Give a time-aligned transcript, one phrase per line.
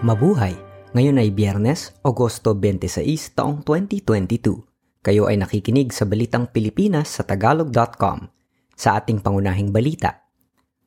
[0.00, 0.56] Mabuhay!
[0.96, 5.04] Ngayon ay Biyernes, Agosto 26, taong 2022.
[5.04, 8.32] Kayo ay nakikinig sa Balitang Pilipinas sa Tagalog.com.
[8.80, 10.24] Sa ating pangunahing balita,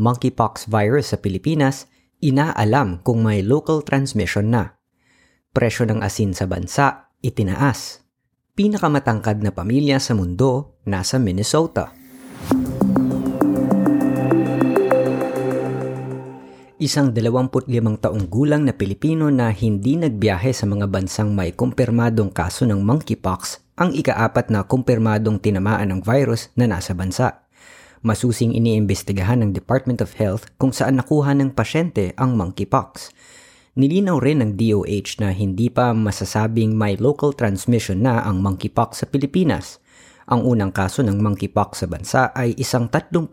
[0.00, 1.84] Monkeypox virus sa Pilipinas,
[2.24, 4.80] inaalam kung may local transmission na.
[5.52, 8.00] Presyo ng asin sa bansa, itinaas.
[8.56, 11.92] Pinakamatangkad na pamilya sa mundo, nasa Minnesota.
[16.84, 17.64] Isang 25
[17.96, 23.72] taong gulang na Pilipino na hindi nagbiyahe sa mga bansang may kumpirmadong kaso ng monkeypox
[23.80, 27.48] ang ikaapat na kumpirmadong tinamaan ng virus na nasa bansa.
[28.04, 33.16] Masusing iniimbestigahan ng Department of Health kung saan nakuha ng pasyente ang monkeypox.
[33.80, 39.06] Nilinaw rin ng DOH na hindi pa masasabing may local transmission na ang monkeypox sa
[39.08, 39.80] Pilipinas–
[40.24, 43.28] ang unang kaso ng monkeypox sa bansa ay isang 31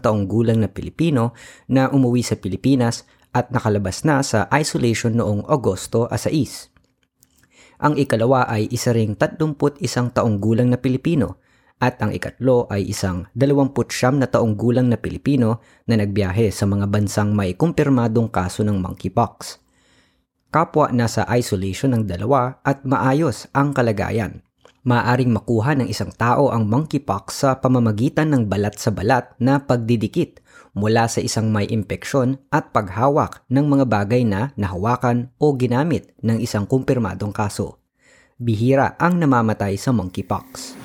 [0.00, 1.32] taong gulang na Pilipino
[1.72, 7.82] na umuwi sa Pilipinas at nakalabas na sa isolation noong Agosto 6.
[7.82, 9.58] Ang ikalawa ay isa ring 31
[10.14, 11.42] taong gulang na Pilipino
[11.82, 15.58] at ang ikatlo ay isang 29 na taong gulang na Pilipino
[15.90, 19.58] na nagbiyahe sa mga bansang may kumpirmadong kaso ng monkeypox.
[20.54, 24.44] Kapwa nasa isolation ng dalawa at maayos ang kalagayan
[24.84, 30.44] maaring makuha ng isang tao ang monkeypox sa pamamagitan ng balat sa balat na pagdidikit
[30.76, 36.36] mula sa isang may impeksyon at paghawak ng mga bagay na nahawakan o ginamit ng
[36.38, 37.80] isang kumpirmadong kaso.
[38.36, 40.76] Bihira ang namamatay sa monkeypox.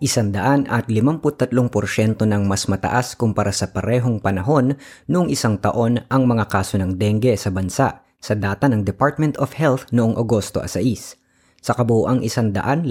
[0.00, 4.80] Isandaan at 53% ng mas mataas kumpara sa parehong panahon
[5.12, 9.56] noong isang taon ang mga kaso ng dengue sa bansa sa data ng Department of
[9.56, 11.16] Health noong Agosto 6.
[11.60, 12.88] Sa kabuuang 118,526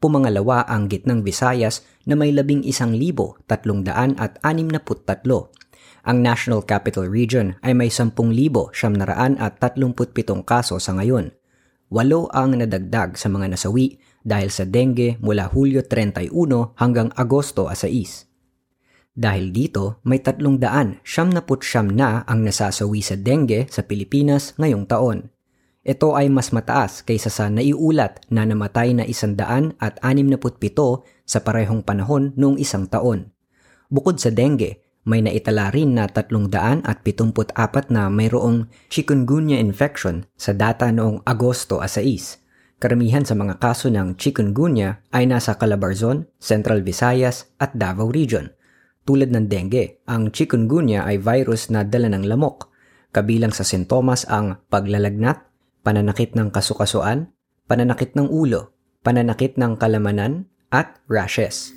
[0.00, 3.44] Pumangalawa ang Gitnang Visayas na may 11,363.
[6.00, 8.72] Ang National Capital Region ay may 10,737
[10.48, 11.36] kaso sa ngayon
[11.90, 16.30] walo ang nadagdag sa mga nasawi dahil sa dengue mula Hulyo 31
[16.78, 18.30] hanggang Agosto 6.
[19.10, 21.34] Dahil dito, may tatlong daan siyam
[21.90, 25.28] na ang nasasawi sa dengue sa Pilipinas ngayong taon.
[25.82, 31.02] Ito ay mas mataas kaysa sa naiulat na namatay na isandaan at anim na putpito
[31.26, 33.34] sa parehong panahon noong isang taon.
[33.90, 36.84] Bukod sa dengue, may naitala rin na 374
[37.88, 42.80] na mayroong chikungunya infection sa data noong Agosto 6.
[42.80, 48.52] Karamihan sa mga kaso ng chikungunya ay nasa Calabarzon, Central Visayas at Davao Region.
[49.04, 52.72] Tulad ng dengue, ang chikungunya ay virus na dala ng lamok.
[53.12, 55.44] Kabilang sa sintomas ang paglalagnat,
[55.84, 57.32] pananakit ng kasukasuan,
[57.68, 58.72] pananakit ng ulo,
[59.04, 61.74] pananakit ng kalamanan, at rashes.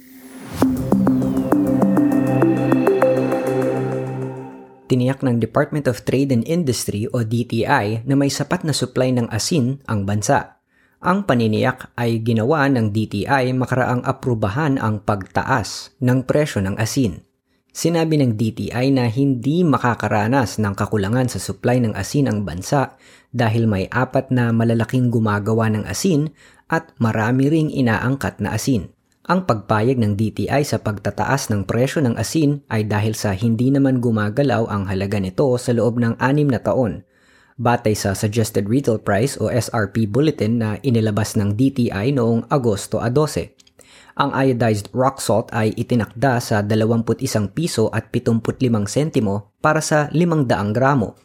[4.94, 9.26] Tiniyak ng Department of Trade and Industry o DTI na may sapat na supply ng
[9.34, 10.62] asin ang bansa.
[11.02, 17.26] Ang paniniyak ay ginawa ng DTI makaraang aprubahan ang pagtaas ng presyo ng asin.
[17.74, 22.94] Sinabi ng DTI na hindi makakaranas ng kakulangan sa supply ng asin ang bansa
[23.34, 26.30] dahil may apat na malalaking gumagawa ng asin
[26.70, 28.93] at marami ring inaangkat na asin.
[29.23, 34.03] Ang pagpayag ng DTI sa pagtataas ng presyo ng asin ay dahil sa hindi naman
[34.03, 37.07] gumagalaw ang halaga nito sa loob ng anim na taon.
[37.56, 44.19] Batay sa Suggested Retail Price o SRP Bulletin na inilabas ng DTI noong Agosto 12.
[44.19, 47.07] Ang iodized rock salt ay itinakda sa 21
[47.55, 48.59] piso at 75
[48.91, 51.16] sentimo para sa 500 gramo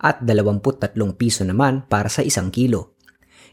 [0.00, 2.97] at 23 piso naman para sa isang kilo.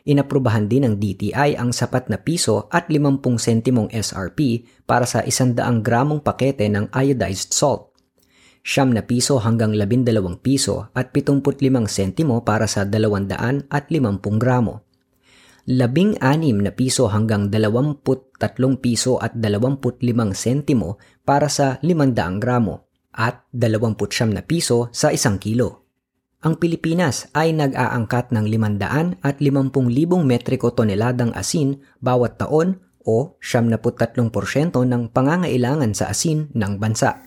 [0.06, 5.58] Inaprubahan din ng DTI ang sapat na piso at 50 sentimong SRP para sa 100
[5.82, 7.90] gramong pakete ng iodized salt.
[8.62, 10.06] Siyam na piso hanggang 12
[10.46, 14.86] piso at 75 sentimo para sa 200 at 50 gramo.
[15.66, 18.06] Labing anim na piso hanggang 23
[18.78, 20.06] piso at 25
[20.38, 25.85] sentimo para sa 500 gramo at 29 na piso sa isang kilo
[26.46, 29.74] ang Pilipinas ay nag-aangkat ng 500 at 50,000
[30.22, 34.30] metriko toneladang asin bawat taon o 73%
[34.78, 37.26] ng pangangailangan sa asin ng bansa.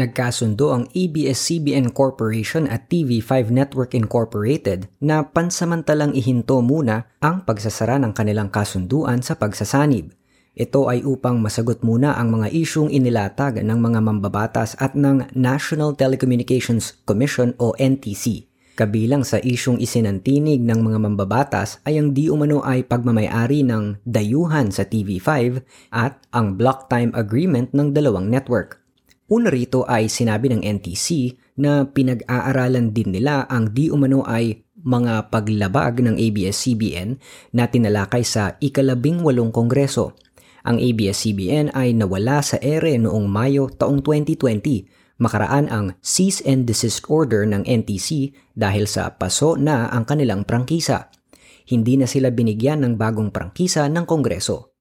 [0.00, 8.16] Nagkasundo ang ABS-CBN Corporation at TV5 Network Incorporated na pansamantalang ihinto muna ang pagsasara ng
[8.16, 10.19] kanilang kasunduan sa pagsasanib
[10.60, 15.96] Ito ay upang masagot muna ang mga isyong inilatag ng mga mambabatas at ng National
[15.96, 18.44] Telecommunications Commission o NTC.
[18.76, 24.68] Kabilang sa isyong isinantinig ng mga mambabatas ay ang di umano ay pagmamayari ng dayuhan
[24.68, 25.64] sa TV5
[25.96, 28.84] at ang block time agreement ng dalawang network.
[29.32, 35.32] Una rito ay sinabi ng NTC na pinag-aaralan din nila ang di umano ay mga
[35.32, 37.16] paglabag ng ABS-CBN
[37.56, 40.16] na tinalakay sa ikalabing walong kongreso
[40.66, 47.04] ang ABS-CBN ay nawala sa ere noong Mayo taong 2020 makaraan ang cease and desist
[47.12, 51.12] order ng NTC dahil sa paso na ang kanilang prangkisa.
[51.68, 54.74] Hindi na sila binigyan ng bagong prangkisa ng Kongreso.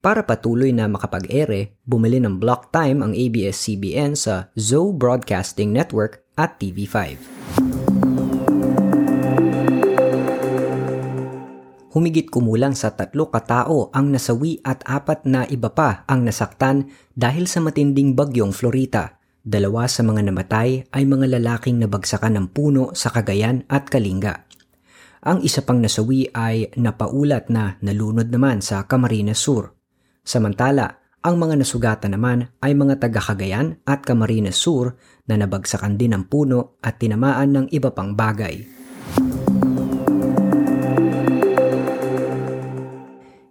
[0.00, 6.60] Para patuloy na makapag-ere, bumili ng block time ang ABS-CBN sa Zoe Broadcasting Network at
[6.60, 7.83] TV5.
[11.94, 17.46] Humigit kumulang sa tatlo katao ang nasawi at apat na iba pa ang nasaktan dahil
[17.46, 19.22] sa matinding bagyong Florita.
[19.46, 24.50] Dalawa sa mga namatay ay mga lalaking nabagsakan ng puno sa Cagayan at Kalinga.
[25.24, 29.72] Ang isa pang nasawi ay napaulat na nalunod naman sa Camarines Sur.
[30.26, 34.98] Samantala, ang mga nasugatan naman ay mga taga Cagayan at Camarines Sur
[35.30, 38.73] na nabagsakan din ng puno at tinamaan ng iba pang bagay.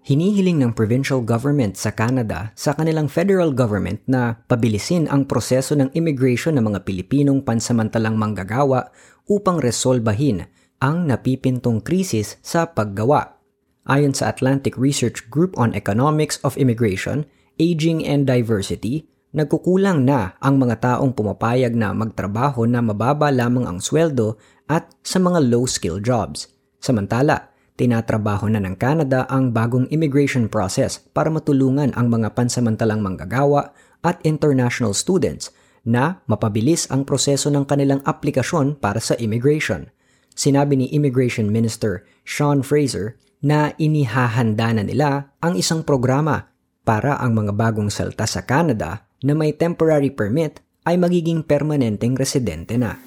[0.03, 5.95] Hinihiling ng provincial government sa Canada sa kanilang federal government na pabilisin ang proseso ng
[5.95, 8.91] immigration ng mga Pilipinong pansamantalang manggagawa
[9.31, 10.43] upang resolbahin
[10.83, 13.39] ang napipintong krisis sa paggawa.
[13.87, 17.23] Ayon sa Atlantic Research Group on Economics of Immigration,
[17.55, 23.79] Aging and Diversity, nagkukulang na ang mga taong pumapayag na magtrabaho na mababa lamang ang
[23.79, 24.35] sweldo
[24.67, 26.51] at sa mga low-skill jobs.
[26.83, 33.73] Samantala, Tinatrabaho na ng Canada ang bagong immigration process para matulungan ang mga pansamantalang manggagawa
[34.05, 35.49] at international students
[35.81, 39.89] na mapabilis ang proseso ng kanilang aplikasyon para sa immigration.
[40.37, 46.53] Sinabi ni Immigration Minister Sean Fraser na inihahanda na nila ang isang programa
[46.85, 52.75] para ang mga bagong salta sa Canada na may temporary permit ay magiging permanenteng residente
[52.77, 52.99] na.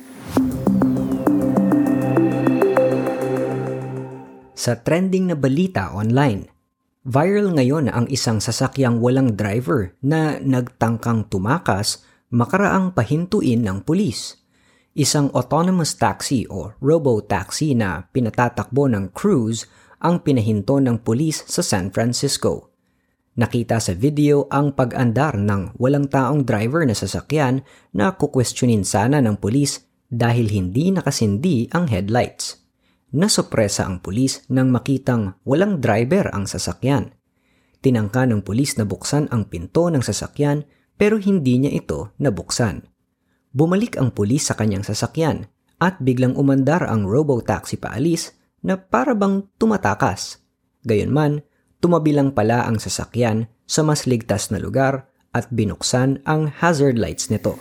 [4.66, 6.50] Sa trending na balita online.
[7.06, 12.02] Viral ngayon ang isang sasakyang walang driver na nagtangkang tumakas
[12.34, 14.34] makaraang pahintuin ng pulis.
[14.98, 19.70] Isang autonomous taxi o robo-taxi na pinatatakbo ng cruise
[20.02, 22.74] ang pinahinto ng pulis sa San Francisco.
[23.38, 27.62] Nakita sa video ang pag-andar ng walang taong driver na sasakyan
[27.94, 32.65] na kukwestiyonin sana ng pulis dahil hindi nakasindi ang headlights.
[33.16, 37.16] Nasopresa ang pulis nang makitang walang driver ang sasakyan.
[37.80, 40.68] Tinangka ng pulis na buksan ang pinto ng sasakyan
[41.00, 42.84] pero hindi niya ito nabuksan.
[43.56, 45.48] Bumalik ang pulis sa kanyang sasakyan
[45.80, 50.44] at biglang umandar ang robo-taxi paalis na para bang tumatakas.
[50.84, 51.40] Gayunman,
[51.80, 57.56] tumabilang pala ang sasakyan sa mas ligtas na lugar at binuksan ang hazard lights nito.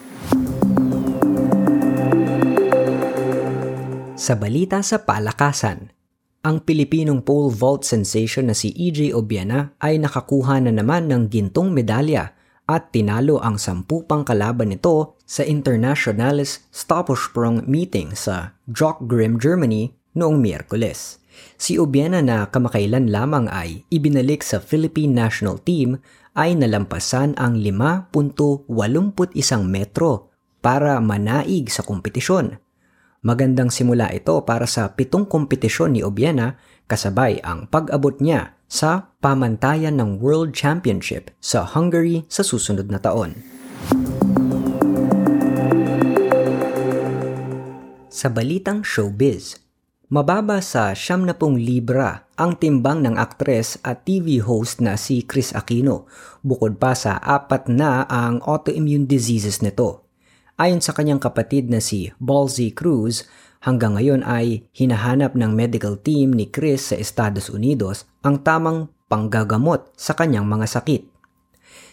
[4.25, 5.93] Sa balita sa palakasan,
[6.41, 11.69] ang Pilipinong pole vault sensation na si EJ Obiana ay nakakuha na naman ng gintong
[11.69, 12.33] medalya
[12.65, 20.41] at tinalo ang sampu pang kalaban nito sa Internationales Stabhochsprung meeting sa Jockgrim, Germany noong
[20.41, 21.21] Miyerkules.
[21.61, 26.01] Si Obiana na kamakailan lamang ay ibinalik sa Philippine national team
[26.33, 28.65] ay nalampasan ang 5.81
[29.69, 30.33] metro
[30.65, 32.64] para manaig sa kompetisyon
[33.25, 39.97] Magandang simula ito para sa pitong kompetisyon ni Obiena kasabay ang pag-abot niya sa pamantayan
[39.97, 43.41] ng World Championship sa Hungary sa susunod na taon.
[48.13, 49.57] Sa balitang showbiz,
[50.13, 56.05] mababa sa 70 libra ang timbang ng aktres at TV host na si Chris Aquino,
[56.45, 60.04] bukod pa sa apat na ang autoimmune diseases nito.
[60.55, 63.27] Ayon sa kanyang kapatid na si Balzy Cruz,
[63.59, 69.91] hanggang ngayon ay hinahanap ng medical team ni Chris sa Estados Unidos ang tamang panggagamot
[69.99, 71.11] sa kanyang mga sakit.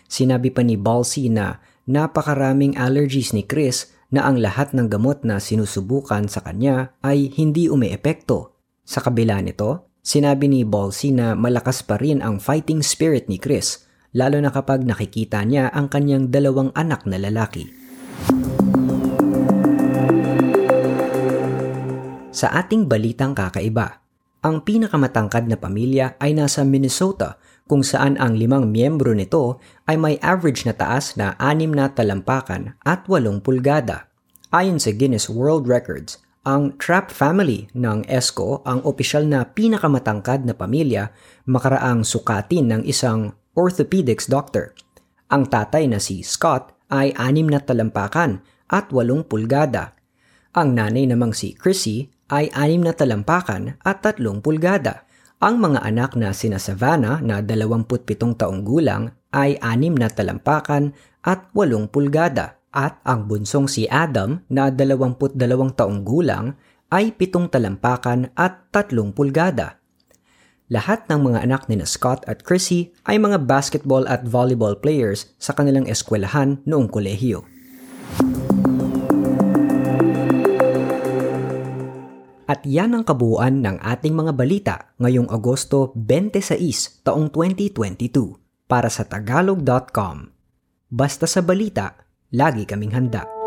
[0.07, 1.59] Sinabi pa ni Balzy na
[1.90, 7.66] napakaraming allergies ni Chris na ang lahat ng gamot na sinusubukan sa kanya ay hindi
[7.66, 8.54] umeepekto.
[8.87, 13.90] Sa kabila nito, sinabi ni Balsy na malakas pa rin ang fighting spirit ni Chris,
[14.14, 17.82] lalo na kapag nakikita niya ang kanyang dalawang anak na lalaki.
[22.42, 24.02] Sa ating balitang kakaiba,
[24.42, 27.38] ang pinakamatangkad na pamilya ay nasa Minnesota
[27.70, 32.75] kung saan ang limang miyembro nito ay may average na taas na 6 na talampakan
[32.82, 34.11] at 8 pulgada.
[34.50, 40.58] Ayon sa Guinness World Records, ang Trapp family ng ESCO ang opisyal na pinakamatangkad na
[40.58, 41.14] pamilya
[41.46, 44.75] makaraang sukatin ng isang orthopedics doctor.
[45.30, 49.94] Ang tatay na si Scott ay 6 na talampakan at 8 pulgada.
[50.58, 55.05] Ang nanay namang si Chrissy ay 6 na talampakan at 3 pulgada.
[55.45, 61.53] Ang mga anak na sina Savannah na 27 taong gulang ay 6 na talampakan at
[61.53, 65.37] 8 pulgada at ang bunsong si Adam na 22
[65.77, 66.57] taong gulang
[66.89, 69.77] ay 7 talampakan at 3 pulgada.
[70.73, 75.53] Lahat ng mga anak ni Scott at Chrissy ay mga basketball at volleyball players sa
[75.53, 77.45] kanilang eskwelahan noong kolehiyo.
[82.62, 88.38] At yan ang kabuuan ng ating mga balita ngayong Agosto 26 taong 2022
[88.71, 90.31] para sa tagalog.com.
[90.87, 93.41] Basta sa balita, lagi kaming handa.